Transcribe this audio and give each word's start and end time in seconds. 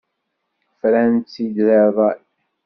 Fran-tt-id 0.79 1.53
deg 1.67 1.79
ṛṛay. 1.93 2.19